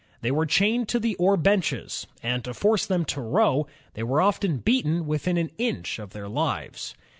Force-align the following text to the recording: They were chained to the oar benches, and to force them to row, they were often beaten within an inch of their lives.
They 0.21 0.31
were 0.31 0.47
chained 0.47 0.89
to 0.89 0.99
the 0.99 1.13
oar 1.17 1.37
benches, 1.37 2.07
and 2.23 2.43
to 2.45 2.55
force 2.55 2.87
them 2.87 3.05
to 3.05 3.21
row, 3.21 3.67
they 3.93 4.01
were 4.01 4.19
often 4.19 4.57
beaten 4.57 5.05
within 5.05 5.37
an 5.37 5.51
inch 5.59 5.99
of 5.99 6.09
their 6.09 6.27
lives. 6.27 6.95